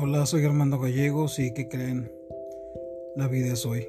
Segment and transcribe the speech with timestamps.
[0.00, 2.08] Hola, soy Armando Gallegos y ¿qué creen?
[3.16, 3.88] La vida es hoy.